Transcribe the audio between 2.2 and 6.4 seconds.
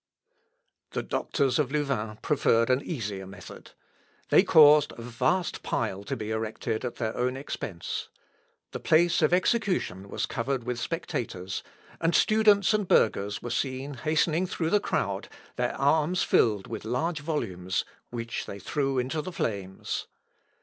preferred an easier method. They caused a vast pile to be